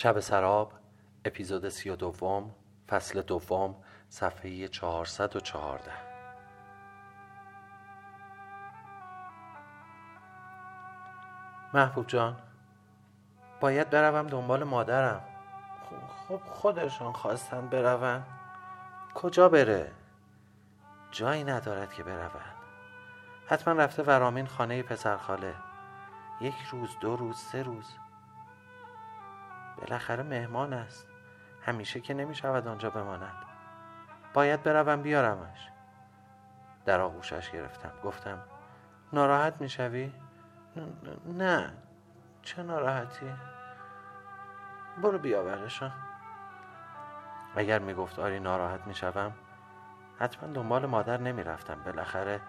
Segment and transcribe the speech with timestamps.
[0.00, 0.72] شب سراب
[1.24, 2.54] اپیزود سی و دوم
[2.88, 3.76] فصل دوم
[4.08, 5.92] صفحه چهارصد و چهارده.
[11.74, 12.36] محبوب جان
[13.60, 15.24] باید بروم دنبال مادرم.
[16.28, 18.26] خب خودشان خواستن بروند.
[19.14, 19.92] کجا بره؟
[21.10, 22.54] جایی ندارد که بروند.
[23.46, 25.54] حتما رفته ورامین خانه پسرخاله
[26.40, 28.07] یک روز دو روز سه روز.
[29.80, 31.06] بالاخره مهمان است.
[31.62, 33.34] همیشه که نمی شود آنجا بماند.
[34.34, 35.68] باید بروم بیارمش.
[36.84, 37.92] در آغوشش گرفتم.
[38.04, 38.38] گفتم
[39.12, 40.12] ناراحت می شوی؟
[41.26, 41.72] نه.
[42.42, 43.26] چه ناراحتی؟
[45.02, 45.92] برو بیاورشان
[47.56, 49.32] اگر می گفت آری ناراحت می شوم
[50.18, 52.40] حتما دنبال مادر نمی رفتم بالاخره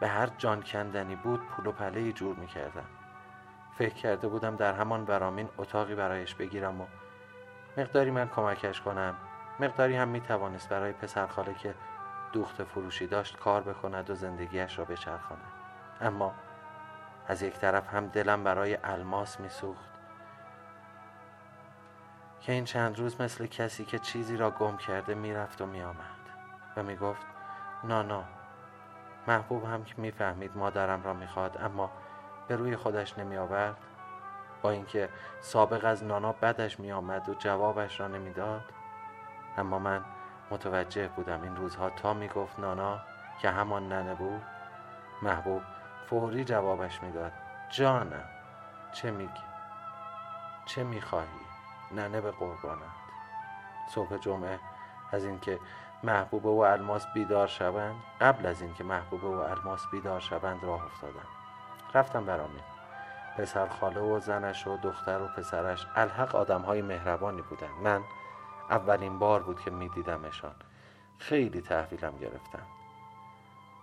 [0.00, 2.84] به هر جان کندنی بود پول و پله جور می کردم
[3.78, 6.86] فکر کرده بودم در همان برامین اتاقی برایش بگیرم و
[7.76, 9.14] مقداری من کمکش کنم.
[9.60, 11.74] مقداری هم می توانست برای پسر خاله که
[12.32, 15.52] دوخت فروشی داشت کار بکند و زندگیش را بچرخاند.
[16.00, 16.34] اما
[17.28, 19.90] از یک طرف هم دلم برای الماس میسوخت
[22.40, 26.30] که این چند روز مثل کسی که چیزی را گم کرده می‌رفت و میآمد
[26.76, 27.26] و می‌گفت
[27.84, 28.24] نانا
[29.28, 31.90] محبوب هم که می‌فهمید مادرم را می‌خواد اما
[32.48, 33.76] به روی خودش نمی آورد
[34.62, 35.08] با اینکه
[35.40, 38.64] سابق از نانا بدش می آمد و جوابش را نمی‌داد؟
[39.56, 40.04] اما من
[40.50, 43.00] متوجه بودم این روزها تا می گفت نانا
[43.38, 44.42] که همان ننه بود
[45.22, 45.62] محبوب
[46.06, 47.32] فوری جوابش می‌داد
[47.70, 48.24] جانم
[48.92, 49.42] چه میگی؟
[50.66, 51.46] چه می‌خواهی؟
[51.92, 52.80] ننه به قربانت.
[53.88, 54.58] صبح جمعه
[55.12, 55.60] از اینکه
[56.02, 61.35] محبوبه و الماس بیدار شوند قبل از اینکه محبوبه و الماس بیدار شوند راه افتادم.
[61.96, 62.62] رفتم برامین
[63.38, 67.70] پسر خاله و زنش و دختر و پسرش الحق آدم های مهربانی بودن.
[67.82, 68.00] من
[68.70, 70.54] اولین بار بود که میدیدمشان.
[71.18, 72.62] خیلی تحویلم گرفتن.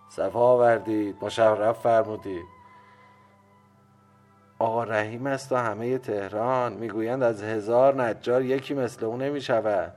[0.09, 2.45] صفا آوردید مشرف فرمودید
[4.59, 9.93] آقا رحیم است و همه تهران می‌گویند از هزار نجار یکی مثل او نمی شود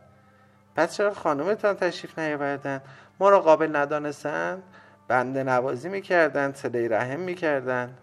[0.77, 2.83] پس چرا خانومتان تشریف نیاوردند
[3.21, 4.63] ما را قابل ندانستند.
[5.09, 7.99] بنده نوازی می‌کردند صدای رحم می‌کردند.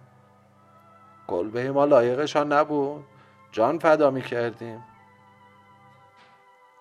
[1.28, 3.06] کلبه ما لایقشان نبود.
[3.52, 4.84] جان فدا می‌کردیم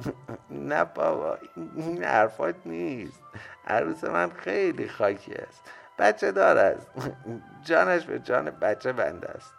[0.51, 1.39] نه بابا
[1.77, 3.23] این حرفات نیست.
[3.67, 5.71] عروس من خیلی خاکی است.
[5.99, 6.91] بچه دار است.
[7.67, 9.55] جانش به جان بچه بنده است.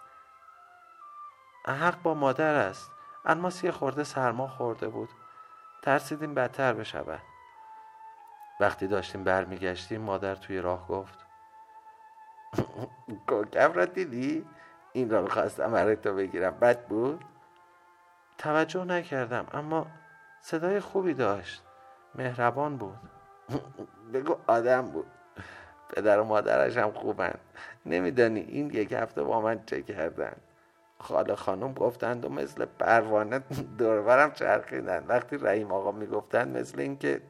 [1.66, 2.92] حق با مادر است.
[3.26, 5.10] الماس یه خورده سرما خورده بود.
[5.82, 7.22] ترسیدیم بدتر بشود.
[8.60, 11.26] وقتی داشتیم برمیگشتیم مادر توی راه گفت
[13.28, 14.46] کوکب را دیدی؟
[14.94, 16.60] این را می‌خواستم برای تو بگیرم.
[16.62, 17.22] بد بود؟
[18.38, 19.88] توجه نکردم اما
[20.42, 21.64] صدای خوبی داشت.
[22.16, 22.98] مهربان بود.
[24.14, 25.06] بگو آدم بود.
[25.90, 27.40] پدر و مادرش هم خوبند
[27.86, 30.34] نمیدانی این یک هفته با من چه کردن؟
[31.00, 33.40] خاله خانم گفتند و مثل پروانه
[33.78, 37.22] دوربرم چرخیدن وقتی رحیم آقا می‌گفتند مثل اینکه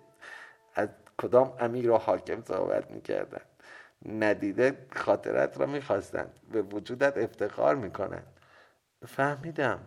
[0.75, 3.41] از کدام امیر و حاکم صحبت می‌کردن.
[4.05, 8.39] ندیده خاطرت را می‌خواستند به وجودت افتخار می‌کنند
[9.07, 9.79] فهمیدم.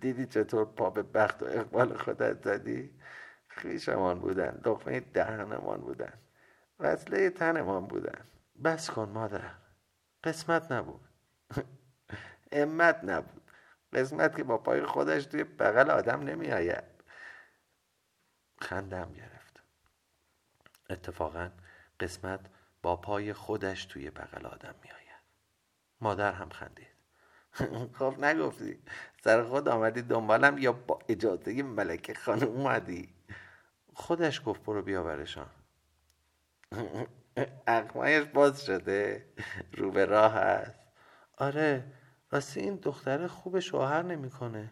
[0.00, 3.00] دیدی چطور پا به بخت و اقبال خودت زدی؟
[3.48, 4.60] خیشمان بودن.
[4.66, 6.12] لقمه دهنمان بودن.
[6.80, 8.24] وصله تنمان بودن.
[8.64, 9.50] بس کن مادر.
[10.24, 11.08] قسمت نبود.
[12.52, 13.42] امت نبود.
[13.92, 16.84] قسمت که با پای خودش توی بغل آدم نمی آید
[18.60, 19.62] خندم گرفت.
[20.90, 21.50] اتفاقا
[22.00, 22.40] قسمت
[22.82, 25.22] با پای خودش توی بغل آدم می آید
[26.00, 26.88] مادر هم خندید.
[27.98, 28.82] خب نگفتی.
[29.24, 33.14] سر خود آمدی دنبالم یا با اجازه ملکه خانم اومدی؟
[33.94, 35.50] خودش گفت برو بیاورشان
[37.66, 39.28] اقمایش باز شده.
[39.72, 40.80] رو به راه هست.
[41.38, 41.92] آره
[42.30, 44.70] راستی این دختر خوب شوهر نمی‌کنه.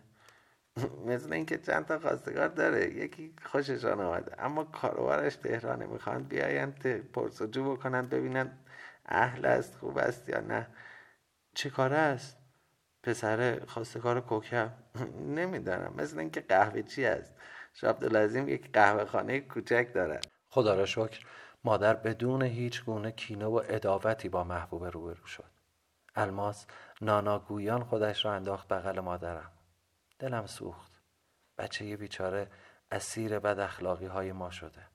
[1.07, 2.95] مثل اینکه چند تا خواستگار داره.
[2.95, 5.87] یکی خوششان آمده اما کاروارش تهرانه.
[5.87, 6.73] می‌خوان بیاین
[7.13, 8.59] پرسجو بکنن ببینن
[9.07, 10.67] اهل است خوب است یا نه.
[11.55, 12.37] چه کاره است؟
[13.03, 14.73] پسر خواستگار کوکب
[15.39, 15.95] نمی‌دانم.
[15.97, 17.35] مثل اینکه قهوه چی است؟
[17.75, 20.27] شابدالعظیم یک قهوه خانه کوچک دارد.
[20.49, 21.27] خدا را شکر
[21.65, 25.51] مادر بدون هیچ گونه کینه و اداوتی با محبوب روبرو شد.
[26.17, 26.67] الماس
[27.01, 29.56] ناناگویان خودش را انداخت بغل مادرم.
[30.19, 31.01] دلم سوخت.
[31.59, 32.51] بچه بیچاره
[32.91, 34.87] اسیر بد اخلاقی های ما شده.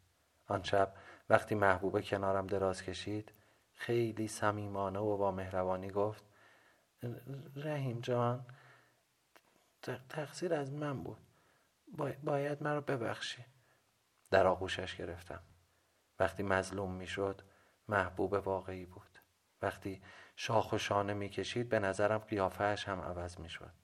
[0.48, 0.94] آن شب
[1.30, 3.32] وقتی محبوبه کنارم دراز کشید
[3.74, 6.24] خیلی صمیمانه و با مهربانی گفت
[7.56, 8.46] رحیم جان
[10.10, 11.20] تقصیر از من بود.
[12.24, 13.46] باید مرا ببخشی.
[14.32, 15.44] در آغوشش گرفتم.
[16.20, 17.42] وقتی مظلوم می‌شد
[17.88, 19.20] محبوب واقعی بود.
[19.62, 20.02] وقتی
[20.36, 23.81] شاخ و شانه می‌کشید به نظرم قیافهش هم عوض می‌شد.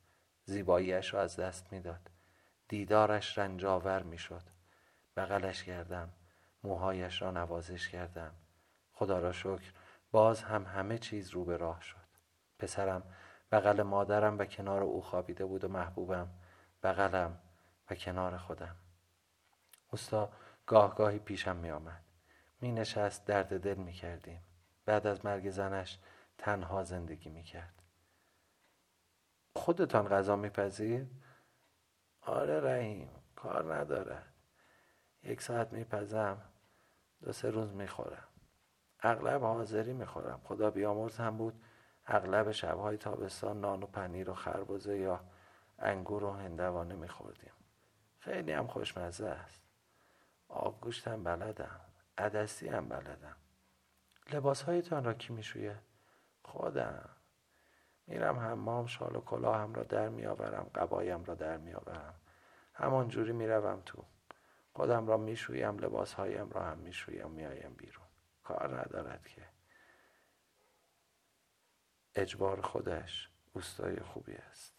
[0.49, 2.09] زیباییش را از دست می‌داد.
[2.67, 4.43] دیدارش رنجاور می‌شد.
[5.17, 6.09] بغلش کردم.
[6.63, 8.31] موهایش را نوازش کردم.
[8.93, 9.73] خدا را شکر
[10.11, 12.07] باز هم همه چیز رو به راه شد.
[12.59, 13.03] پسرم
[13.51, 16.29] بغل مادرم و کنار او خوابیده بود و محبوبم.
[16.83, 17.39] بغلم
[17.89, 18.75] و کنار خودم.
[19.91, 20.29] اوستا
[20.65, 22.03] گاه گاهی پیشم می آمد
[22.61, 24.41] می نشست درد دل می کردیم
[24.85, 25.99] بعد از مرگ زنش
[26.37, 27.76] تنها زندگی می کرد
[29.57, 31.05] خودتان غذا میپذیر؟
[32.21, 34.33] آره رحیم کار ندارد
[35.23, 36.41] یک ساعت میپزم
[37.23, 38.27] دو سه روز می‌خورم.
[38.99, 40.41] اغلب حاضری می‌خورم.
[40.43, 41.63] خدا بیامرز هم بود
[42.05, 45.19] اغلب شبهای تابستان نان و پنیر و خربزه یا
[45.79, 47.53] انگور و هندوانه میخوردیم.
[48.19, 49.61] خیلی هم خوشمزه است.
[50.49, 51.79] آبگوشت هم بلدم
[52.17, 53.35] عدستی هم بلدم.
[54.33, 55.79] لباس هایتان را کی میشویه؟
[56.43, 57.09] خودم.
[58.07, 62.13] میرم حمام شال و کلاهم را در میآورم قبایم را در میآورم.
[62.73, 64.05] همان جوری می‌روم تو.
[64.73, 68.05] خودم را می‌شویم لباس هایم را هم می‌شویم میایم بیرون.
[68.43, 69.45] کار ندارد که.
[72.15, 74.73] اجبار خودش اوستای خوبی است.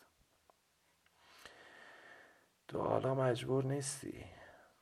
[2.68, 4.24] تو حالا مجبور نیستی.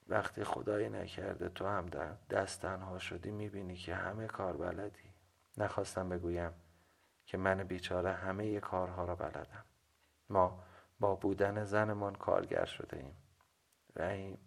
[0.08, 1.86] وقتی خدایی نکرده تو هم
[2.30, 5.14] دست تنها شدی می‌بینی که همه کار بلدی.
[5.58, 6.52] نخواستم بگویم
[7.26, 9.64] که من بیچاره همه کارها را بلدم.
[10.28, 10.64] ما
[11.00, 13.16] با بودن زنمان کارگر شده ایم.
[13.96, 14.38] رحیم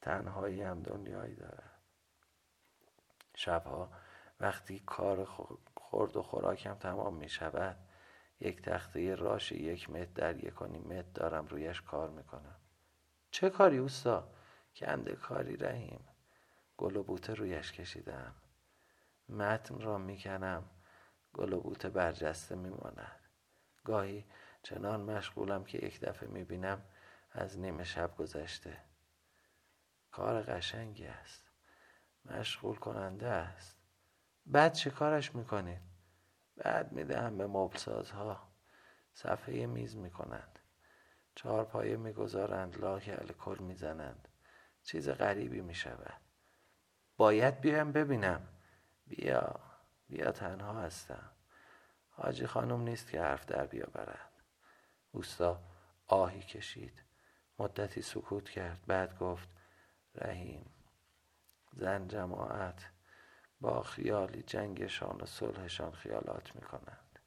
[0.00, 1.82] تنهایی هم دنیایی دارد
[3.34, 3.90] شبها
[4.40, 5.24] وقتی کار
[5.76, 7.76] خورد و خوراکم تمام می شود
[8.40, 12.56] یک تخته راش یک متر در یک متر دارم رویش کار می‌کنم.
[13.30, 14.28] چه کاری اوستا؟
[14.74, 16.04] کنده کاری رحیم.
[16.76, 18.34] گل و بوته رویش کشیدم.
[19.28, 20.70] متن را می‌کنم.
[21.38, 23.20] گل و بوته برجسته میماند.
[23.84, 24.24] گاهی
[24.62, 26.82] چنان مشغولم که یک دفعه می‌بینم
[27.32, 28.78] از نیمه شب گذشته.
[30.10, 31.50] کار قشنگی است.
[32.24, 33.76] مشغول کننده است.
[34.46, 35.80] بعد چه کارش می‌کنید؟
[36.56, 38.48] بعد می‌دهم به مبلسازها.
[39.12, 40.58] صفحه میز می‌کنند.
[41.34, 42.80] چهار پایه می‌گذارند.
[42.80, 44.28] لاک الکل می‌زنند.
[44.82, 46.20] چیز غریبی می‌شود.
[47.16, 48.48] باید بیایم ببینم.
[49.06, 49.67] بیا.
[50.08, 51.30] بیا تنها هستم.
[52.10, 54.32] حاجی خانم نیست که حرف در بیاورد.
[55.12, 55.60] اوستا
[56.06, 57.02] آهی کشید.
[57.58, 58.84] مدتی سکوت کرد.
[58.86, 59.48] بعد گفت
[60.14, 60.74] رحیم
[61.72, 62.86] زن جماعت
[63.60, 67.18] با خیالی جنگشان و صلحشان خیالات می‌کنند.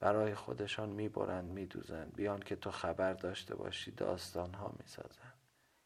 [0.00, 2.14] برای خودشان می‌برند میدوزند.
[2.14, 5.38] بیان که تو خبر داشته باشی داستان ها می‌سازند.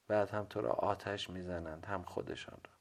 [0.08, 2.72] بعد هم تو را آتش می‌زنند هم خودشان را.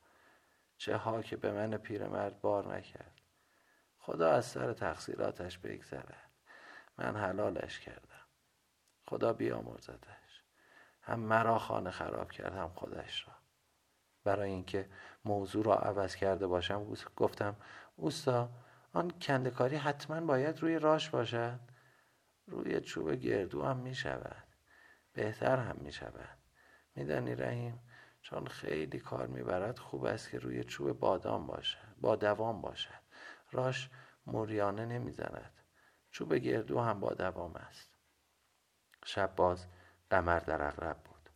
[0.78, 3.21] چه ها که به من پیرمرد بار نکرد.
[4.04, 6.32] خدا از سر تقصیراتش بگذرد
[6.98, 8.26] من حلالش کردم.
[9.06, 10.44] خدا بیامرزدش.
[11.02, 13.34] هم مرا خانه خراب کرد هم خودش را.
[14.24, 14.90] برای اینکه
[15.26, 17.56] موضوع را عوض کرده باشم گفتم
[17.96, 18.50] اوستا
[18.94, 21.60] آن کندکاری حتما باید روی راش باشد.
[22.48, 24.48] روی چوب گردو هم می شود.
[25.14, 26.38] بهتر هم می شود.
[26.96, 27.80] میدانی رحیم
[28.22, 33.01] چون خیلی کار می‌برد خوب است که روی چوب بادام باشد با دوام باشد
[33.52, 33.90] راش
[34.26, 35.52] موریانه نمی‌زند.
[36.12, 37.90] چوب گردو هم با دوام است.
[39.06, 39.66] شب باز
[40.10, 41.30] قمر در اغرب بود.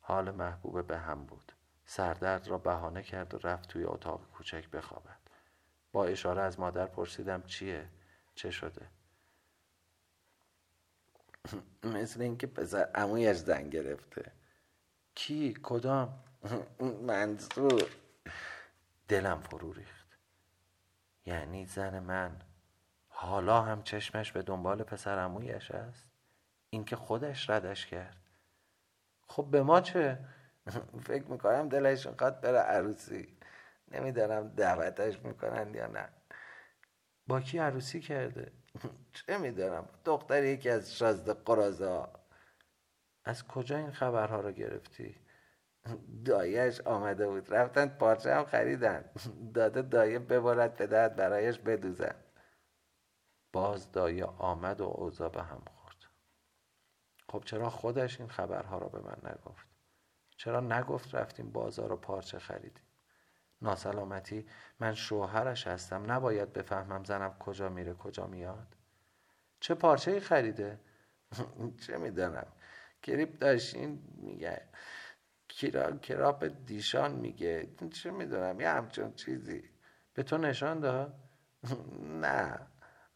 [0.00, 1.52] حال محبوب به هم بود.
[1.86, 5.18] سردرد را بهانه کرد و رفت توی اتاق کوچک بخوابد.
[5.92, 7.88] با اشاره از مادر پرسیدم چیه؟
[8.34, 8.86] چه شده؟
[11.94, 14.32] مثل اینکه پسر امویش زن گرفته.
[15.14, 16.24] کی؟ کدام؟
[17.08, 17.90] منصور
[19.08, 20.01] دلم فرو ریخت.
[21.26, 22.42] یعنی زن من.
[23.08, 26.10] حالا هم چشمش به دنبال پسر امویش است.
[26.70, 28.16] اینکه خودش ردش کرد.
[29.28, 30.18] خب به ما چه؟
[31.08, 33.38] فکر می‌کنم دلش قد بره عروسی.
[33.90, 36.08] نمی‌دانم دعوتش می‌کنن یا نه.
[37.26, 38.52] با کی عروسی کرده؟
[39.26, 39.88] چه می‌دانم.
[40.04, 42.06] دختر یکی از شازده قرازه
[43.24, 45.21] از کجا این خبرها رو گرفتی؟
[46.24, 47.54] دایش آمده بود.
[47.54, 49.04] رفتن پارچه هم خریدن.
[49.54, 52.14] داده دایه ببارد بدهد برایش بدوزن
[53.52, 55.96] باز دایه آمد و اوضا به هم خورد.
[57.28, 59.66] خب چرا خودش این خبرها را به من نگفت؟
[60.36, 62.82] چرا نگفت رفتیم بازار و پارچه خریدیم؟
[63.62, 64.46] ناسلامتی
[64.80, 66.12] من شوهرش هستم.
[66.12, 68.76] نباید بفهمم زنم کجا میره کجا میاد.
[69.60, 70.80] چه پارچه خریده؟
[71.86, 72.46] چه می‌دانم.
[73.02, 74.68] کریپ داشتین میگه.
[75.58, 75.96] کرا...
[75.96, 79.70] کراپ دیشان میگه؟ چه می‌دونم؟ یه همچون چیزی.
[80.14, 81.14] به تو نشان داد؟
[82.24, 82.58] نه.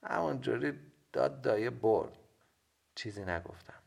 [0.03, 0.81] همونجوری
[1.13, 2.19] داد دایه برد.
[2.95, 3.83] چیزی نگفتم.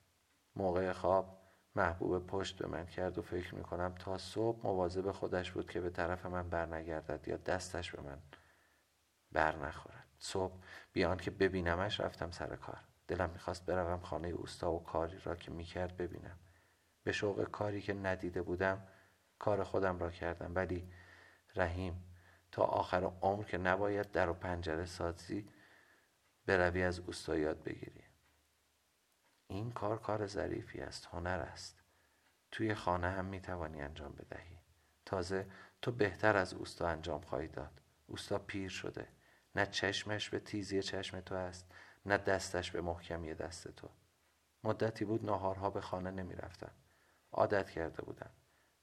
[0.56, 1.40] موقع خواب
[1.76, 5.90] محبوب پشت به من کرد و فکر می‌کنم تا صبح مواظب خودش بود که به
[5.90, 8.22] طرف من برنگردد یا دستش به من
[9.32, 10.08] بر نخورد.
[10.20, 10.54] صبح
[10.94, 12.80] بیان که ببینمش رفتم سر کار.
[13.08, 16.38] دلم می‌خواست بروم خانه اوستا و کاری را که می‌کرد ببینم.
[17.04, 18.88] به شوق کاری که ندیده بودم
[19.40, 20.56] کار خودم را کردم.
[20.56, 20.92] ولی
[21.56, 22.04] رحیم
[22.52, 25.50] تا آخر عمر که نباید در و پنجره سازی
[26.46, 28.04] بروی از اوستا یاد بگیری.
[29.48, 31.84] این کار کار ظریفی است هنر است.
[32.52, 34.58] توی خانه هم می‌توانی انجام بدهی.
[35.06, 35.48] تازه
[35.82, 37.82] تو بهتر از اوستا انجام خواهی داد.
[38.08, 39.08] اوستا پیر شده.
[39.56, 41.72] نه چشمش به تیزی چشم تو است
[42.06, 43.90] نه دستش به محکمی دست تو.
[44.64, 46.72] مدتی بود ناهارها به خانه نمی‌رفتم
[47.32, 48.30] عادت کرده بودم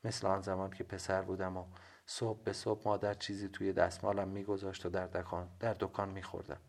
[0.05, 1.67] مثل آن زمان که پسر بودم و
[2.07, 6.61] صبح به صبح مادر چیزی توی دستمالم میگذاشت و در دکان در دکان میخوردم.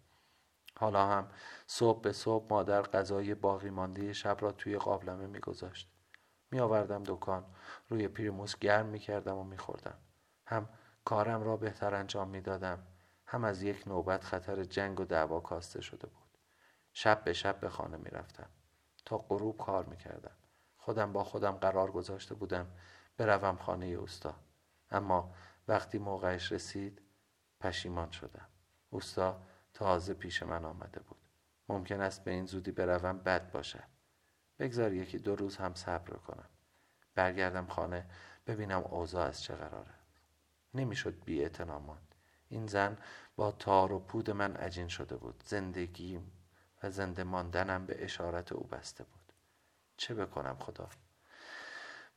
[0.77, 1.31] حالا هم
[1.67, 5.91] صبح به صبح مادر غذای باقی مانده شب را توی قابلمه میگذاشت.
[6.51, 7.46] میآوردم دکان
[7.89, 9.98] روی پیرموس گرم می‌کردم و میخوردم.
[10.46, 10.69] هم
[11.05, 12.88] کارم را بهتر انجام می‌دادم
[13.25, 16.38] هم از یک نوبت خطر جنگ و دعوا کاسته شده بود.
[16.93, 18.50] شب به شب به خانه می‌رفتم
[19.05, 20.36] تا غروب کار می‌کردم.
[20.88, 22.67] خودم با خودم قرار گذاشته بودم
[23.17, 24.36] بروم خانه اوستا.
[24.91, 25.34] اما
[25.67, 27.01] وقتی موقعش رسید
[27.60, 28.48] پشیمان شدم.
[28.89, 29.41] اوستا
[29.74, 31.17] تازه پیش من آمده بود.
[31.70, 33.84] ممکن است به این زودی بروم بد باشد.
[34.60, 36.50] بگذار یکی دو روز هم صبر کنم.
[37.15, 38.06] برگردم خانه
[38.48, 39.96] ببینم اوضاع از چه قراره.
[40.74, 42.15] نمی‌شد بی ماند.
[42.50, 42.98] این زن
[43.36, 45.44] با تار و پود من عجین شده بود.
[45.46, 46.32] زندگیم
[46.84, 49.26] و زنده ماندنم به اشارت او بسته بود.
[49.98, 50.89] چه بکنم خدا؟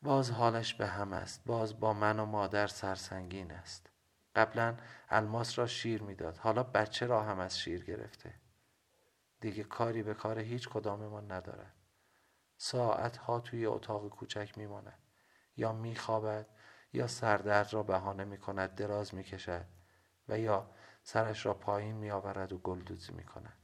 [0.02, 1.42] باز حالش به هم است.
[1.46, 3.90] باز با من و مادر سرسنگین است.
[4.36, 4.76] قبلا
[5.08, 6.36] الماس را شیر می‌داد.
[6.36, 8.34] حالا بچه را هم از شیر گرفته.
[9.40, 11.74] دیگه کاری به کار هیچ کداممان ندارد.
[12.56, 14.98] ساعت ها توی اتاق کوچک میماند.
[15.56, 16.46] یا میخوابد
[16.92, 19.64] یا سردرد را بهانه می کند دراز می کشد
[20.28, 20.70] و یا
[21.02, 23.58] سرش را پایین می آورد و گلدوزی می کند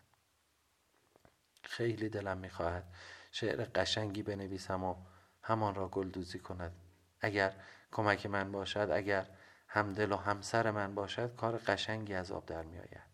[1.62, 2.94] خیلی دلم می خواهد
[3.38, 4.96] شعر قشنگی بنویسم و
[5.42, 6.72] همان را گلدوزی کند.
[7.20, 7.52] اگر
[7.92, 9.26] کمک من باشد اگر
[9.68, 13.06] همدل و همسر من باشد کار قشنگی از آب در می آید.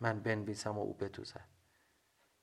[0.00, 1.48] من بنویسم و او بتوزد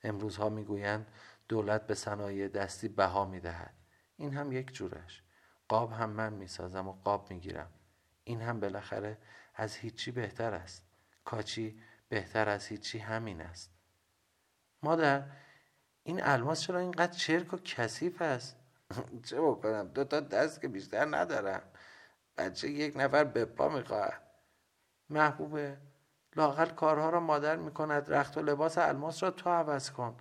[0.03, 1.07] امروزها می‌گویند
[1.47, 3.73] دولت به صنایع دستی بها می دهد
[4.17, 5.23] این هم یک جورش.
[5.67, 7.71] قاب هم من می سازم و قاب می گیرم
[8.23, 9.17] این هم بالاخره
[9.55, 10.85] از هیچی بهتر است.
[11.25, 13.73] کاچی بهتر از هیچی همین است.
[14.83, 15.23] مادر
[16.03, 18.55] این الماس چرا اینقدر چرک و کثیف است؟
[19.29, 21.61] چه بکنم؟ دو تا دست که بیشتر ندارم.
[22.37, 24.21] بچه یک نفر به پا می‌خواهد
[25.09, 25.77] محبوبه
[26.35, 28.13] لاقل کارها را مادر می‌کند.
[28.13, 30.17] رخت و لباس الماس را تو عوض کن.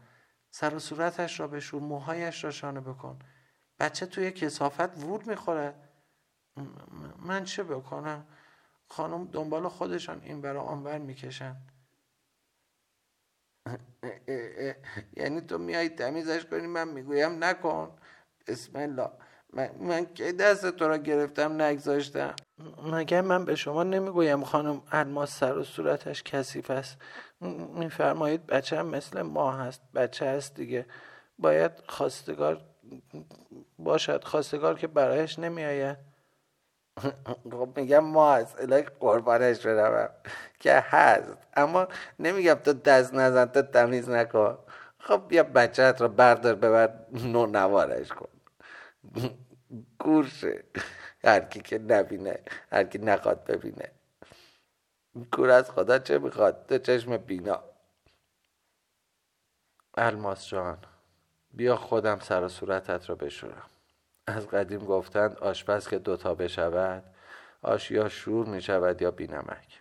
[0.50, 3.18] سر و صورتش را بشور موهایش را شانه بکن.
[3.78, 5.74] بچه توی کسافت وور می‌خوره.
[7.18, 8.26] من چه بکنم؟
[8.88, 11.56] خانم دنبال خودشان این برا آنور می‌کشن.
[15.16, 17.96] یعنی تو میای تمیزش کنی من می‌گویم نکن.
[18.46, 19.10] بسم الله.
[19.52, 22.34] من, من که دست تو را گرفتم نگذاشتم؟
[22.92, 26.98] مگه من به شما نمی‌گویم خانم الماس سر و صورتش کثیف است؟
[27.74, 29.82] میفرمایید بچه هم مثل ما هست.
[29.94, 30.86] بچه هست دیگه.
[31.38, 32.60] باید خواستگار
[33.78, 36.09] باشد خواستگار که برایش نمیآید.
[37.52, 40.10] خب میگم ما هست الهی قربانش بروم.
[40.60, 41.36] که هست.
[41.56, 41.88] اما
[42.18, 44.58] نمیگم تو دست نزن تو تمیز نکن.
[44.98, 48.28] خب بیا بچهت رو بردار ببر نو نوارش کن.
[49.98, 50.64] گورشه
[51.24, 52.38] هر کی که نبینه
[52.72, 53.90] هر کی نخواد ببینه.
[55.32, 57.62] کور از خدا چه می‌خواد؟ تو چشم بینا.
[59.94, 60.78] الماس جان
[61.54, 63.70] بیا خودم سر و صورتت را بشورم.
[64.30, 67.04] از قدیم گفتند آشپز که دوتا بشود
[67.62, 69.80] آش یا شور می شود یا بینمک.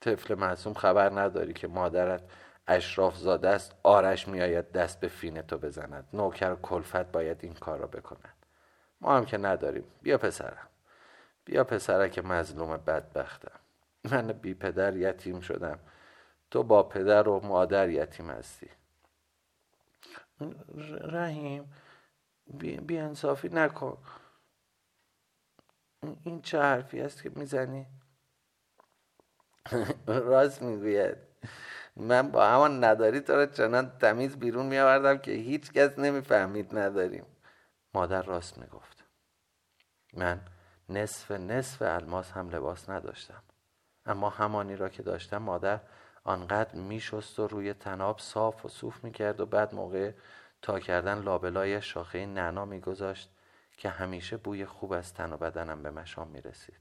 [0.00, 2.22] طفل معصوم خبر نداری که مادرت
[2.66, 6.08] اشراف زاده است آرش میآید دست به فینه تو بزند.
[6.12, 8.34] نوکر و کلفت باید این کار را بکند.
[9.00, 9.84] ما هم که نداریم.
[10.02, 10.68] بیا پسرم.
[11.44, 13.60] بیا پسرک مظلوم بدبختم.
[14.04, 15.78] من بی پدر یتیم شدم.
[16.50, 18.70] تو با پدر و مادر یتیم هستی.
[21.00, 21.72] رحیم
[22.46, 23.98] بی, انصافی نکن.
[26.22, 27.86] این چه حرفی است که می‌زنی؟
[30.06, 31.16] راست می‌گوید.
[31.96, 36.78] من با همان نداری تو را چنان تمیز بیرون می آوردم که هیچ کس نمی‌فهمید
[36.78, 37.26] نداریم.
[37.94, 39.04] مادر راست می‌گفت.
[40.14, 40.40] من
[40.88, 43.42] نصف نصف الماس هم لباس نداشتم.
[44.06, 45.80] اما همانی را که داشتم مادر
[46.24, 50.12] آنقدر میشست و روی تناب صاف و صوف می‌کرد و بعد موقع
[50.64, 53.30] تا کردن لابلای شاخه نعنا میگذاشت
[53.76, 56.78] که همیشه بوی خوب از تن و بدنم به مشام می‌رسید.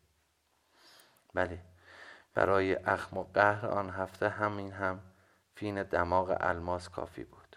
[1.33, 1.59] بله
[2.33, 4.99] برای اخم و قهر آن هفته همین هم
[5.55, 7.55] فین دماغ الماس کافی بود.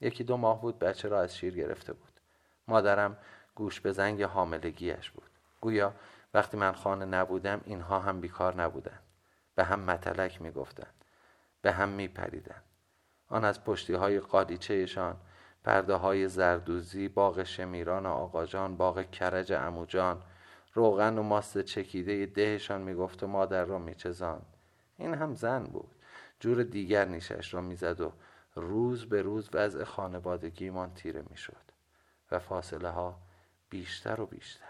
[0.00, 2.20] یکی دو ماه بود بچه را از شیر گرفته بود.
[2.68, 3.16] مادرم
[3.54, 5.30] گوش به زنگ حاملگیش بود.
[5.60, 5.94] گویا
[6.34, 9.02] وقتی من خانه نبودم اینها هم بیکار نبودند.
[9.54, 11.04] به هم متلک می‌گفتند.
[11.62, 12.64] به هم میپریدند.
[13.28, 15.16] آن از پشتی های قالیچهشان
[15.64, 20.22] پرده های زردوزی باغ شمیران آقاجان باغ کرج اموجان
[20.74, 24.46] روغن و ماست چکیده دهشان می‌گفت و مادر را میچزاند.
[24.96, 25.90] این هم زن بود.
[26.40, 28.12] جور دیگر نیشش را می‌زد و
[28.54, 31.62] روز به روز وضع خانوادگیمان تیره می‌شد
[32.30, 33.18] و فاصله ها
[33.70, 34.66] بیشتر و بیشتر.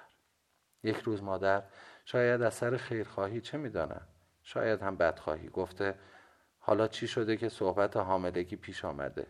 [0.83, 1.63] یک روز مادر
[2.05, 4.07] شاید از سر خیرخواهی چه می‌دانم
[4.43, 5.95] شاید هم بدخواهی گفته
[6.59, 9.27] حالا چی شده که صحبت حاملگی پیش آمده؟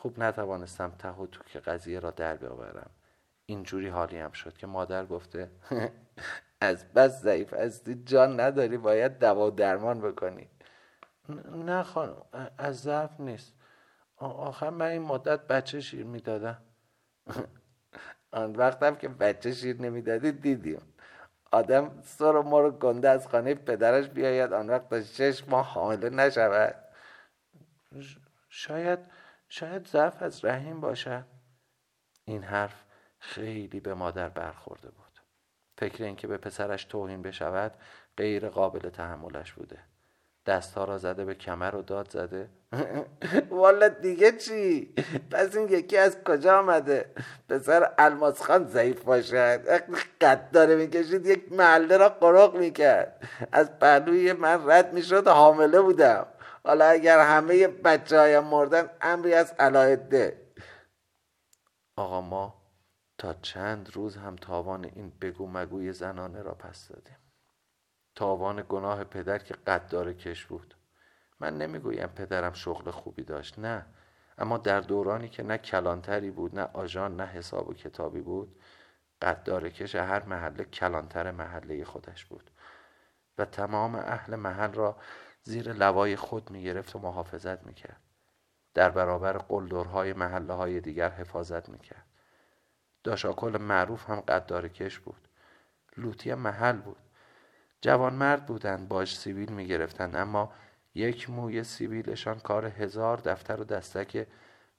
[0.00, 2.90] خوب نتوانستم ته و تو که قضیه را در بیاورم.
[3.46, 5.50] اینجوری حالی هم شد که مادر گفته
[6.60, 10.48] از بس ضعیف هستی جان نداری باید دوا درمان بکنی.
[11.52, 12.22] نه خانم
[12.58, 13.54] از ضعف نیست.
[14.16, 16.62] آخر من این مدت بچه شیر می‌دادم.
[18.32, 20.82] آن وقتم که بچه شیر نمی‌دادی دیدیم.
[21.52, 26.10] آدم سر و مرو گنده از خانه پدرش بیاید آن وقت تا شش ماه حامله
[26.10, 26.74] نشود.
[28.48, 28.98] شاید
[29.52, 31.24] شاید ضعف از رحیم باشد
[32.24, 32.84] این حرف
[33.18, 35.20] خیلی به مادر برخورده بود.
[35.78, 37.74] فکر اینکه به پسرش توهین بشود
[38.16, 39.78] غیر قابل تحملش بوده.
[40.46, 42.48] دستها را زده به کمر و داد زده.
[43.50, 44.94] والا دیگه چی؟
[45.30, 47.14] پس این یکی از کجا آمده؟
[47.48, 49.60] پسر الماس خان ضعیف باشد.
[50.20, 53.28] قد داره می‌کشید یک محله را قرق می‌کرد.
[53.52, 56.26] از پهلوی من رد می‌شد حامله بودم.
[56.64, 60.46] حالا اگر همه بچه هایم مردن امری از علایده.
[61.96, 62.60] آقا ما
[63.18, 67.18] تا چند روز هم تاوان این بگو مگوی زنانه را پس دادیم.
[68.14, 70.74] تاوان گناه پدر که قدار کش بود.
[71.40, 73.86] من نمی‌گویم پدرم شغل خوبی داشت نه.
[74.38, 78.60] اما در دورانی که نه کلانتری بود نه آژان نه حساب و کتابی بود
[79.22, 82.50] قدار کش هر محله کلانتر محله خودش بود.
[83.38, 84.96] و تمام اهل محل را
[85.42, 88.00] زیر لوای خود می‌گرفت و محافظت می‌کرد
[88.74, 92.06] در برابر قلدرهای محله های دیگر حفاظت می‌کرد
[93.04, 95.28] داشاکل معروف هم قدار کش بود
[95.96, 96.96] لوتی محل بود
[97.80, 100.52] جوان مرد بودند باش سیبیل می گرفتند اما
[100.94, 104.26] یک موی سیبیلشان کار هزار دفتر و دستک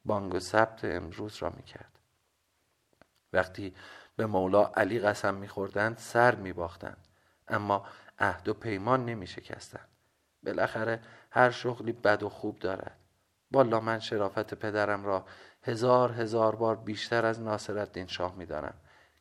[0.06, 2.00] بانگ و ثبت امروز را می کرد.
[3.34, 3.76] وقتی
[4.15, 7.08] به مولا علی قسم می خوردند سر می باختند.
[7.47, 7.86] اما
[8.19, 9.90] عهد و پیمان نمی شکستند.
[10.43, 10.99] بالاخره
[11.32, 12.97] هر شغلی بد و خوب دارد.
[13.51, 15.25] بالا من شرافت پدرم را
[15.63, 18.73] هزار هزار بار بیشتر از ناصرالدین شاه می دانم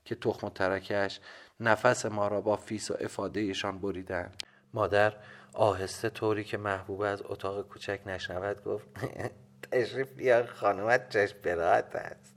[0.05, 1.21] که تخم و ترکش
[1.61, 4.43] نفس ما را با فیس و افادهشان بریدند.
[4.75, 5.17] مادر
[5.53, 8.89] آهسته طوری که محبوب از اتاق کوچک نشنود گفت
[9.73, 12.35] تشریف بیا خانومت چشم براهت است.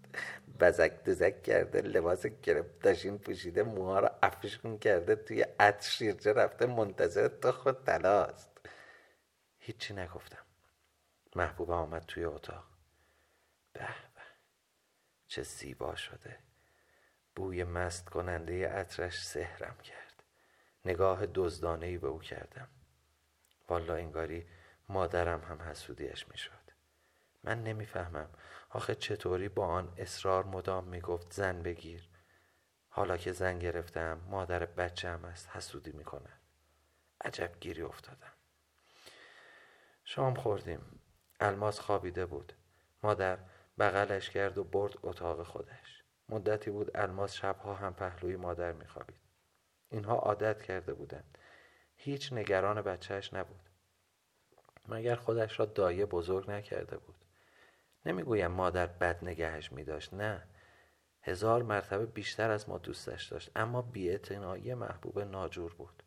[0.60, 7.28] بزک دزک کرده لباس گرفتاشین پوشیده موها را افشون کرده توی عطر شیرجه رفته منتظر
[7.28, 8.53] تو خود تلاست
[9.66, 10.46] هیچی نگفتم.
[11.36, 12.66] محبوبه آمد توی اتاق.
[13.74, 13.80] به
[14.16, 14.22] به
[15.28, 16.40] چه زیبا شده.
[17.36, 20.24] بوی مست کننده عطرش سهرم کرد.
[20.86, 22.68] نگاه دزدانه به او کردم.
[23.70, 24.48] والا انگاری
[24.90, 26.72] مادرم هم حسودیش می‌شد.
[27.44, 28.30] من نمی‌فهمم.
[28.70, 32.10] آخه چطوری با آن اصرار مدام می‌گفت زن بگیر.
[32.90, 36.30] حالا که زن گرفتم مادر بچه هم است حسودی می‌کنه
[37.22, 38.34] عجب گیری افتادم.
[40.16, 41.00] شام خوردیم.
[41.40, 42.54] الماس خوابیده بود.
[43.04, 43.38] مادر
[43.80, 46.04] بغلش کرد و برد اتاق خودش.
[46.30, 49.20] مدتی بود الماس شبها هم پهلوی مادر میخوابید.
[49.90, 51.38] اینها عادت کرده بودند.
[51.96, 53.70] هیچ نگران بچهش نبود.
[54.88, 57.26] مگر خودش را دایه بزرگ نکرده بود؟
[58.06, 60.48] نمی‌گویم مادر بد نگهش میداشت نه.
[61.22, 66.04] هزار مرتبه بیشتر از ما دوستش داشت اما بیاعتنایی محبوب ناجور بود.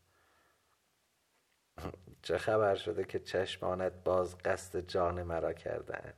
[2.27, 6.13] چه خبر شده که چشمانت باز قصد جان مرا کردن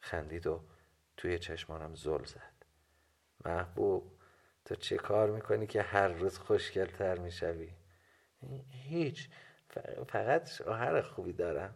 [0.00, 0.64] خندید و
[1.16, 2.64] توی چشمانم زل زد.
[3.44, 4.18] محبوب
[4.64, 7.74] تو چه کار می‌کنی که هر روز خوشگلتر می‌شوی؟
[8.70, 9.30] هیچ
[10.08, 11.74] فقط شوهر خوبی دارم.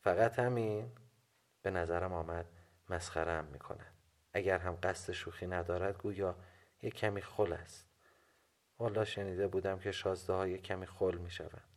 [0.00, 0.92] فقط همین.
[1.62, 2.46] به نظرم آمد
[2.88, 3.94] مسخره هم می‌کند.
[4.32, 6.36] اگر هم قصد شوخی ندارد گویا
[6.82, 7.88] یک کمی خل است.
[8.78, 11.69] والا شنیده بودم که شازده ها یک کمی خل می شود.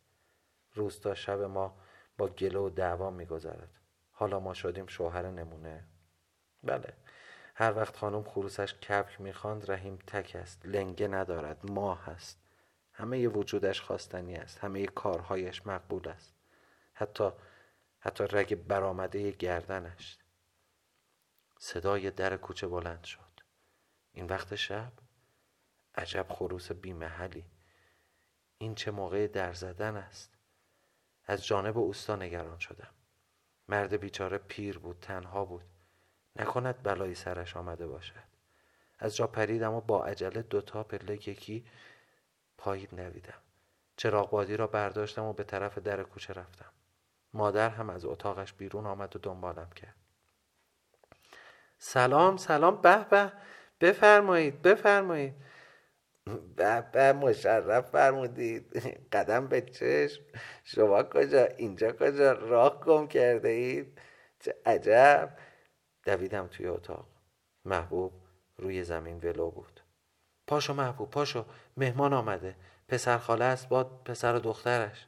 [0.73, 1.77] روز تا شب ما
[2.17, 3.69] با گله و دعوا می گذارد.
[4.11, 5.87] حالا ما شدیم شوهر نمونه.
[6.63, 6.93] بله
[7.55, 12.39] هر وقت خانم خروسش کپک می‌خواند رحیم تک است لنگه ندارد ماه است.
[12.93, 16.33] همه وجودش خواستنی است همه کارهایش مقبول است.
[16.93, 17.31] حتی
[17.99, 20.17] حتی رگ برآمده گردنش.
[21.57, 23.19] صدای در کوچه بلند شد.
[24.11, 24.91] این وقت شب؟
[25.95, 27.45] عجب خروس بیمحلی.
[28.57, 30.32] این چه موقع در زدن است؟
[31.25, 32.89] از جانب اوستا نگران شدم.
[33.69, 35.63] مرد بیچاره پیر بود تنها بود.
[36.35, 38.23] نکند بلایی سرش آمده باشد.
[38.99, 41.65] از جا پریدم و با عجله دوتا پله یکی
[42.57, 43.41] پایید نویدم.
[43.97, 46.69] چراغ بادی را برداشتم و به طرف در کوچه رفتم.
[47.33, 49.95] مادر هم از اتاقش بیرون آمد و دنبالم کرد.
[51.77, 53.31] سلام سلام به به.
[53.81, 55.33] بفرمایید بفرمایید.
[56.55, 58.77] به به مشرف فرمودید.
[59.13, 60.23] قدم به چشم.
[60.63, 64.01] شما کجا؟ اینجا کجا؟ راه گم کرده اید؟
[64.39, 65.37] چه عجب.
[66.03, 67.07] دویدم توی اتاق.
[67.65, 68.13] محبوب
[68.57, 69.79] روی زمین ولو بود.
[70.47, 71.45] پاشو محبوب پاشو.
[71.77, 72.55] مهمان آمده.
[72.87, 75.07] پسر خاله است با پسر و دخترش.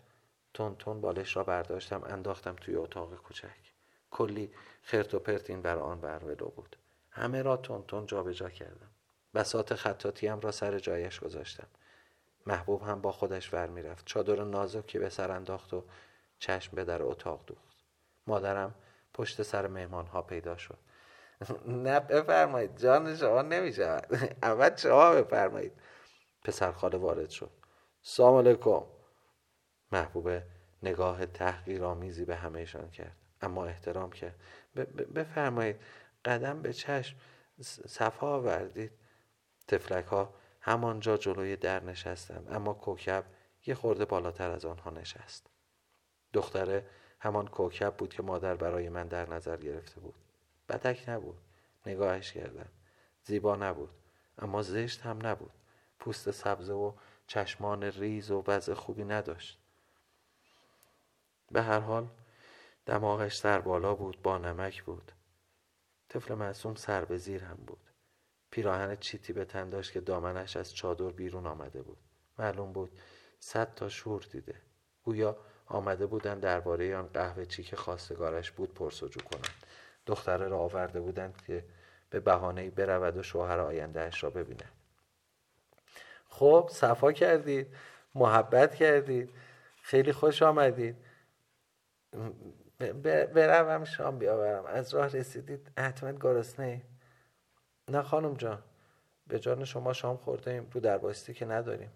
[0.54, 3.74] تون تون بالش را برداشتم انداختم توی اتاق کوچک.
[4.12, 4.52] کلی
[4.82, 6.76] خرت و پرت این بر آن بر ولو بود.
[7.12, 8.90] همه را تون تون جابجا کردم.
[9.36, 11.68] بسات خطاتیم را سر جایش گذاشتم.
[12.46, 14.06] محبوب هم با خودش ور می‌رفت.
[14.06, 15.84] چادر نازکی به سر انداخت و
[16.40, 17.76] چشم به در اتاق دوخت.
[18.28, 18.76] مادرم
[19.14, 20.78] پشت سر مهمان ها پیدا شد.
[21.68, 22.78] نه بفرمایید.
[22.78, 24.08] جان شما نمی شود
[24.44, 25.74] اول شما بفرمایید.
[26.44, 27.52] پسر خاله وارد شد.
[28.02, 28.84] سلام علیکم.
[29.92, 30.44] محبوبه
[30.84, 33.16] نگاه تحقیرآمیزی به همهشان کرد.
[33.42, 34.36] اما احترام کرد.
[35.16, 35.76] بفرمایید.
[36.26, 37.18] قدم به چشم.
[37.88, 38.92] صفا آوردید.
[39.68, 43.26] تفلک ها همانجا جلوی در نشستند اما کوکب
[43.66, 45.48] یه خورده بالاتر از آنها نشست.
[46.34, 50.16] دختره همان کوکب بود که مادر برای من در نظر گرفته بود.
[50.70, 51.38] بدک نبود
[51.86, 52.70] نگاهش کردم.
[53.24, 53.90] زیبا نبود
[54.38, 55.54] اما زشت هم نبود.
[56.00, 56.94] پوست سبزه و
[57.28, 59.60] چشمان ریز و وضع خوبی نداشت.
[61.52, 62.08] به هر حال
[62.86, 65.12] دماغش سر بالا بود با نمک بود.
[66.10, 67.95] طفل معصوم سر به زیر هم بود.
[68.56, 71.98] پیراهن چیتی به تن داشت که دامنش از چادر بیرون آمده بود.
[72.40, 73.00] معلوم بود
[73.40, 74.56] صد تا شور دیده.
[75.04, 79.66] گویا آمده بودن درباره آن قهوه چی که خواستگارش بود پرسجو کنند.
[80.06, 81.66] دختره را آورده بودند که
[82.10, 84.72] به بهانه برود و شوهر آیندهش را ببیند.
[86.30, 87.68] خب صفا کردید
[88.16, 89.30] محبت کردید
[89.82, 90.96] خیلی خوش آمدید.
[93.34, 94.66] بروم شام بیاورم.
[94.66, 95.72] از راه رسیدید.
[95.78, 96.82] حتما گرسنه
[97.88, 98.64] نه خانم جان
[99.28, 101.92] به جان شما شام خورده ایم رو درباستی که نداریم.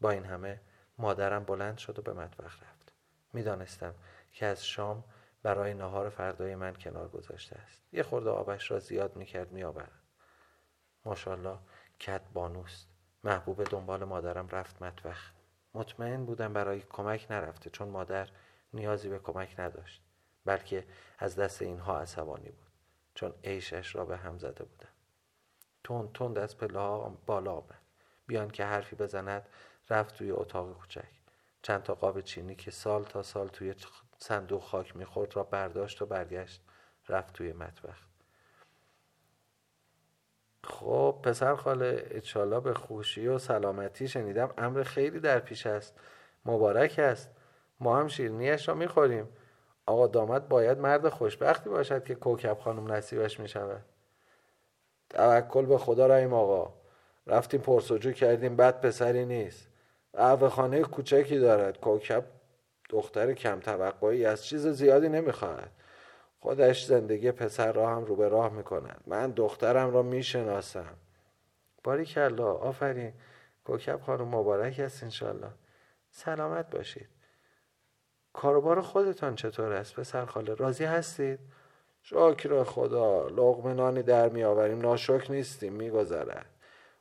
[0.00, 0.60] با این همه
[0.98, 2.92] مادرم بلند شد و به مطبخ رفت.
[3.32, 3.94] می‌دانستم
[4.32, 5.04] که از شام
[5.42, 7.82] برای نهار فردای من کنار گذاشته است.
[7.92, 10.02] یه خورده آبش را زیاد می‌کرد میآورد.
[11.04, 11.58] ماشاءالله
[11.98, 12.88] کت بانوست.
[13.24, 15.32] محبوب دنبال مادرم رفت مطبخ.
[15.74, 18.28] مطمئن بودم برای کمک نرفته چون مادر
[18.72, 20.02] نیازی به کمک نداشت
[20.44, 20.86] بلکه
[21.18, 22.68] از دست اینها عصبانی بود
[23.14, 24.88] چون عیشش را به هم زده بودم.
[25.88, 27.80] تند تند از پله ها بالا آمد.
[28.26, 29.48] بیان که حرفی بزند
[29.90, 31.08] رفت توی اتاق کوچک.
[31.62, 33.74] چند تا قاب چینی که سال تا سال توی
[34.18, 36.62] صندوق خاک می‌خورد را برداشت و برگشت
[37.08, 38.06] رفت توی مطبخ.
[40.64, 44.54] خب پسر خاله اچالا به خوشی و سلامتی شنیدم.
[44.58, 46.00] امر خیلی در پیش است.
[46.44, 47.30] مبارک است.
[47.80, 49.28] ما هم شیرینیش را می‌خوریم.
[49.86, 53.84] آقا داماد باید مرد خوشبختی باشد که کوکب خانم نصیبش می‌شود.
[55.10, 56.74] توکل به خدا رحیم آقا.
[57.26, 59.68] رفتیم پرسجو کردیم بد پسری نیست.
[60.50, 61.80] خانه کوچکی دارد.
[61.80, 62.24] کوکب
[62.90, 65.70] دختر کم توقعی از چیز زیادی نمی‌خواهد.
[66.40, 69.00] خودش زندگی پسر را هم رو به راه می‌کند.
[69.06, 70.94] من دخترم را می‌شناسم.
[71.84, 73.12] باری کلا آفرین.
[73.64, 75.50] کوکب خانم مبارک است انشالله
[76.10, 77.08] سلامت باشید.
[78.32, 81.38] کاروبار خودتان چطور است؟ پسر خاله راضی هستید؟
[82.10, 86.46] شکر خدا لغم نانی در میآوریم ناشک نیستیم میگذرد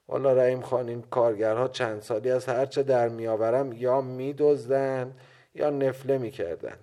[0.07, 5.19] والا رحیم خان این کارگرها چند سالی از هرچه در میآورم یا میدزدند
[5.55, 6.79] یا نفله می‌کردند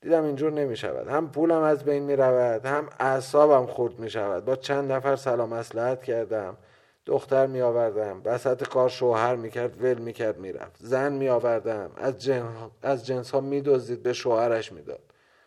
[0.00, 1.08] دیدم اینجور نمی شود.
[1.08, 4.44] هم پولم از بین می رود هم اعصابم خورد می شود.
[4.44, 6.56] با چند نفر سلام مسلحت کردم
[7.06, 10.76] دختر می آوردم وسط کار شوهر می کرد ول می کرد می رفت.
[10.78, 12.48] زن می آوردم از, جن...
[12.82, 13.60] از جنس ها می
[14.04, 15.00] به شوهرش می داد.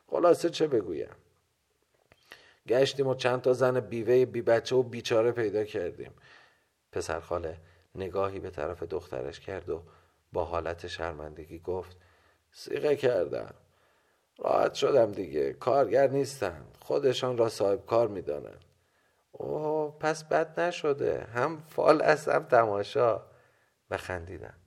[0.07, 1.09] خلاصه چه بگویم؟
[2.69, 6.11] گشتیم و چند تا زن بیوه بی بچه و بیچاره پیدا کردیم.
[6.91, 7.57] پسر خاله
[7.95, 9.83] نگاهی به طرف دخترش کرد و
[10.33, 11.97] با حالت شرمندگی گفت
[12.51, 13.53] سیغه کردم
[14.39, 16.65] راحت شدم دیگه کارگر نیستن.
[16.79, 18.59] خودشان را صاحب کار می‌دانن
[19.31, 21.27] اوه پس بد نشده.
[21.33, 23.21] هم فال است هم تماشا.
[23.89, 24.57] و خندیدم.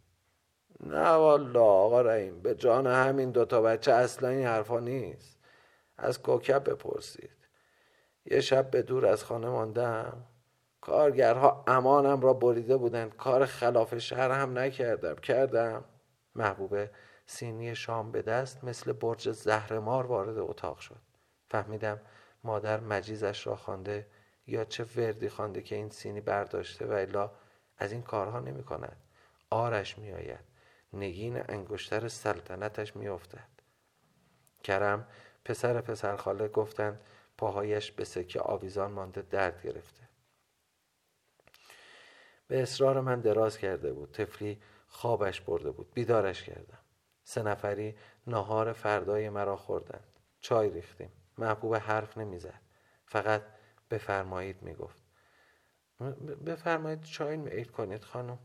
[0.80, 5.38] نه والا آقا رحیم به جان همین دوتا بچه اصلا این حرفا نیست.
[5.98, 7.41] از کوکب بپرسید.
[8.24, 10.26] یه شب به دور از خانه ماندم.
[10.80, 13.16] کارگرها امانم را بریده بودند.
[13.16, 15.14] کار خلاف شهر هم نکردم.
[15.14, 15.84] کردم.
[16.34, 16.90] محبوبه
[17.26, 21.00] سینی شام به دست مثل برج زهرمار وارد اتاق شد.
[21.50, 22.00] فهمیدم
[22.44, 24.06] مادر مجیزش را خوانده
[24.46, 27.30] یا چه وردی خوانده که این سینی برداشته و الا
[27.78, 28.96] از این کارها نمی کند.
[29.50, 30.44] آرش می آید.
[30.92, 33.48] نگین انگشتر سلطنتش می افتد.
[34.64, 35.06] کرم
[35.44, 37.00] پسر پسر خاله گفتند
[37.38, 40.08] پاهایش به سکه آویزان مانده درد گرفته.
[42.48, 44.12] به اصرار من دراز کرده بود.
[44.12, 45.90] تفلی خوابش برده بود.
[45.94, 46.78] بیدارش کردم.
[47.24, 50.16] سه نفری ناهار فردای مرا خوردند.
[50.40, 51.12] چای ریختیم.
[51.38, 52.60] محبوب حرف نمی‌زد.
[53.06, 53.42] فقط
[53.90, 55.02] بفرمایید می‌گفت.
[56.46, 58.38] بفرمایید چای میعید کنید خانم.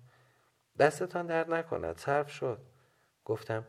[0.79, 1.97] دستتان درد نکند.
[1.97, 2.61] صرف شد.
[3.25, 3.65] گفتم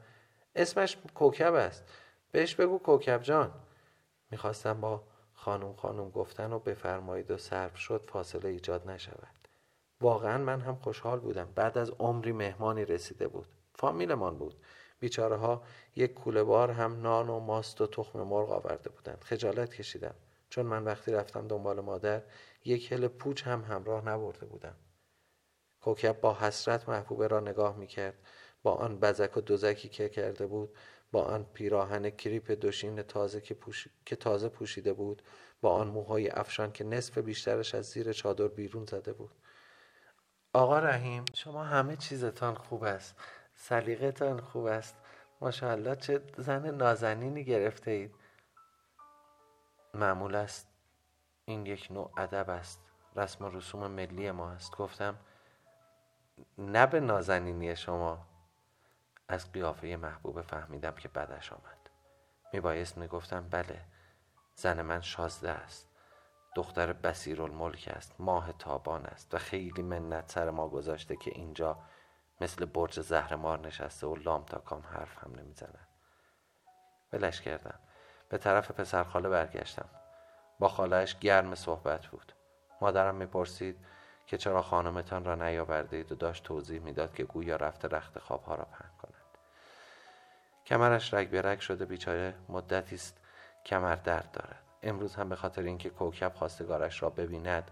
[0.55, 1.85] اسمش کوکب است.
[2.33, 3.68] بهش بگو کوکب جان.
[4.31, 9.49] می‌خواستم با خانم خانم گفتن و بفرمایید و صرف شد فاصله ایجاد نشود.
[10.01, 11.53] واقعا من هم خوشحال بودم.
[11.55, 13.47] بعد از عمری مهمانی رسیده بود.
[13.75, 14.63] فامیلمان بود.
[15.01, 15.63] بیچاره ها
[15.97, 19.25] یک کوله بار هم نان و ماست و تخم مرغ آورده بودند.
[19.25, 20.15] خجالت کشیدم.
[20.51, 22.23] چون من وقتی رفتم دنبال مادر
[22.65, 24.77] یک هل پوچ هم همراه نبرده بودم.
[25.81, 28.15] کوکب با حسرت محبوبه را نگاه می‌کرد.
[28.63, 30.77] با آن بزک و دوزکی که کرده بود
[31.13, 33.57] با آن پیراهن کریپ دوشین تازه که,
[34.07, 35.23] که تازه پوشیده بود
[35.61, 39.35] با آن موهای افشان که نصف بیشترش از زیر چادر بیرون زده بود.
[40.53, 43.17] آقا رحیم شما همه چیزتان خوب است.
[43.55, 44.97] سلیقتان خوب است.
[45.41, 48.15] ماشاءالله چه زن نازنینی گرفته اید.
[49.95, 50.69] معمول است.
[51.45, 52.81] این یک نوع ادب است.
[53.17, 54.77] رسم و رسوم ملی ما است.
[54.77, 55.19] گفتم
[56.59, 58.28] نه به نازنینی شما.
[59.29, 61.91] از قیافه محبوب فهمیدم که بدش آمد.
[62.53, 63.81] میبایست می‌گفتم بله
[64.55, 65.89] زن من شازده است.
[66.55, 71.79] دختر بسیر الملک است ماه تابان است و خیلی منت سر ما گذاشته که اینجا
[72.41, 75.89] مثل برج زهرمار نشسته و لام تا کام حرف هم نمی‌زند
[77.13, 77.79] ولش کردم.
[78.29, 79.89] به طرف پسر خاله برگشتم.
[80.59, 82.33] با خالهش گرم صحبت بود.
[82.81, 83.85] مادرم می‌پرسید
[84.27, 88.55] که چرا خانمتان را نیاورده اید و داشت توضیح می‌داد که گویا رفته رخت خوابها
[88.55, 89.18] را پهن کند.
[90.69, 93.21] کمرش رگ به رگ شده بیچاره مدتی است
[93.67, 94.63] کمر درد دارد.
[94.83, 97.71] امروز هم به خاطر اینکه کوکب خواستگارش را ببیند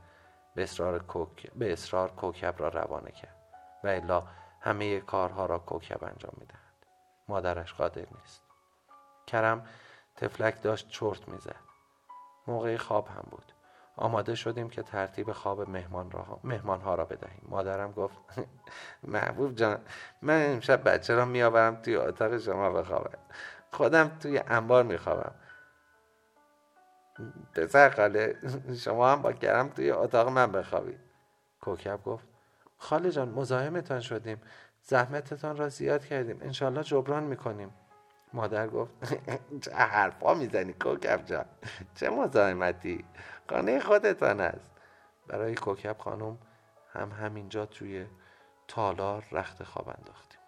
[0.55, 1.51] به اصرار, کوک...
[1.55, 3.37] به اصرار کوکب را روانه کرد.
[3.85, 4.23] و الا
[4.61, 6.59] همه کارها را کوکب انجام می‌دهد.
[7.29, 8.43] مادرش قادر نیست.
[9.27, 9.67] کرم
[10.17, 11.57] تفلک داشت چرت می‌زد.
[12.47, 13.53] موقع خواب هم بود.
[13.97, 17.43] آماده شدیم که ترتیب خواب مهمان, را مهمان ها را بدهیم.
[17.49, 18.17] مادرم گفت
[19.03, 19.79] محبوب جان
[20.23, 23.19] من امشب بچه را میآورم توی اتاق شما بخوابم.
[23.73, 25.35] خودم توی انبار میخوابم.
[27.55, 28.37] پسر خاله
[28.77, 31.01] شما هم با کرم توی اتاق من بخوابید
[31.61, 32.25] کوکب گفت
[32.79, 34.43] خاله جان مزاحمتان شدیم.
[34.83, 36.39] زحمتتان را زیاد کردیم.
[36.43, 37.71] انشالله جبران می‌کنیم.
[38.33, 38.93] مادر گفت
[39.61, 41.45] چه حرفا می‌زنی کوکب جان؟
[41.95, 43.05] چه مزاحمتی؟
[43.51, 44.73] خانه خودتان است.
[45.27, 46.39] برای کوکب خانم
[46.93, 48.07] هم همینجا توی
[48.69, 50.41] تالار رخت خواب انداختیم.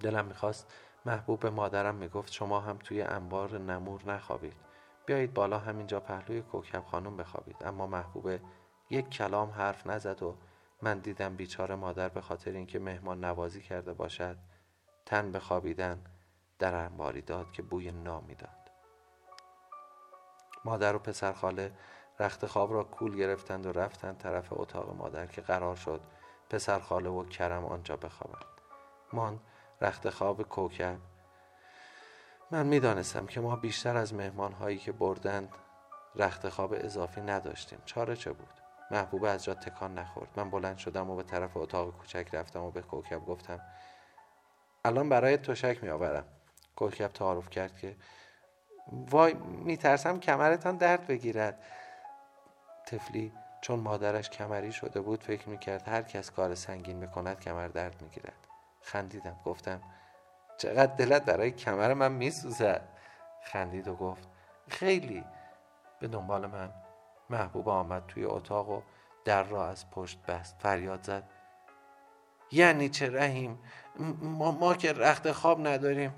[0.00, 0.72] دلم می‌خواست
[1.06, 4.56] محبوب مادرم می‌گفت شما هم توی انبار نمور نخوابید.
[5.06, 7.56] بیایید بالا همینجا پهلوی کوکب خانم بخوابید.
[7.64, 8.38] اما محبوب
[8.90, 10.36] یک کلام حرف نزد و
[10.82, 14.36] من دیدم بیچاره مادر به خاطر اینکه مهمان نوازی کرده باشد
[15.06, 16.04] تن به خوابیدن.
[16.62, 18.70] در انباری داد که بوی نام می‌داد.
[20.64, 21.72] مادر و پسر خاله
[22.20, 26.00] رخت خواب را کول گرفتند و رفتند طرف اتاق مادر که قرار شد
[26.50, 28.44] پسر خاله و کرم آنجا بخوابند.
[29.12, 29.40] مان
[29.80, 30.98] رخت خواب کوکب.
[32.50, 35.48] من می‌دانستم که ما بیشتر از مهمان هایی که بردند
[36.16, 37.78] رخت خواب اضافی نداشتیم.
[37.84, 40.28] چاره چه بود؟ محبوبه از جا تکان نخورد.
[40.36, 43.60] من بلند شدم و به طرف اتاق کوچک رفتم و به کوکب گفتم
[44.84, 46.24] الان برای تشک می آورم
[46.76, 47.96] کوکب تعارف کرد که
[48.92, 51.62] وای میترسم کمرتان درد بگیرد.
[52.86, 58.02] تفلی چون مادرش کمری شده بود فکر می‌کرد هر کس کار سنگین بکند کمر درد
[58.02, 58.46] می‌گیرد.
[58.82, 59.80] خندیدم گفتم
[60.58, 62.88] چقدر دلت برای کمر من میسوزد؟
[63.42, 64.28] خندید و گفت
[64.68, 65.24] خیلی.
[66.00, 66.70] به دنبال من
[67.30, 68.82] محبوب آمد توی اتاق و
[69.24, 71.22] در را از پشت بست فریاد زد.
[72.52, 73.58] یعنی چه رحیم؟
[74.22, 76.14] ما, ما که رخت خواب نداریم.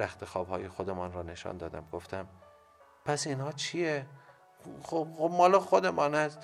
[0.00, 1.84] رخت خواب های خودمان را نشان دادم.
[1.92, 2.28] گفتم
[3.04, 4.06] پس اینها چیه؟
[4.82, 6.38] خب, خب مال خودمان است.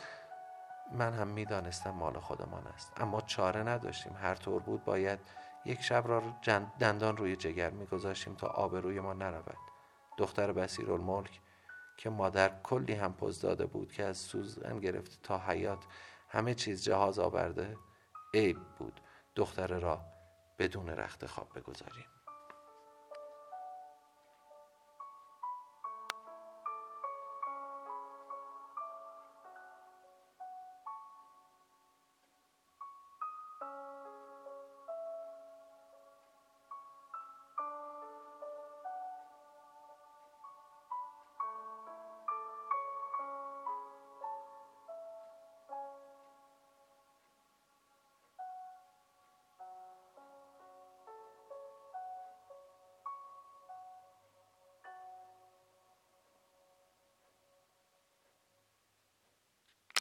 [0.93, 2.93] من هم می‌دانستم مال خودمان است.
[2.97, 4.17] اما چاره نداشتیم.
[4.23, 5.19] هر طور بود باید
[5.65, 6.23] یک شب را
[6.79, 9.57] دندان روی جگر میگذاشتیم تا آب ما نرود.
[10.19, 11.41] دختر بسیر الملک
[11.97, 15.85] که مادر کلی هم پز داده بود که از سوزن گرفته تا حیات
[16.29, 17.77] همه چیز جهاز آورده
[18.35, 19.01] عیب بود.
[19.37, 20.01] دختر را
[20.59, 22.16] بدون رخت خواب بگذاریم.